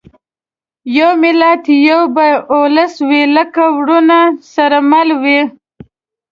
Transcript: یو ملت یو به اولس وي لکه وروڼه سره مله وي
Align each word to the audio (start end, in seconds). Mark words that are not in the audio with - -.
یو 0.97 1.11
ملت 1.23 1.63
یو 1.87 2.01
به 2.15 2.27
اولس 2.55 2.93
وي 3.09 3.23
لکه 3.35 3.63
وروڼه 3.77 4.19
سره 4.53 4.77
مله 4.91 5.15
وي 5.23 5.41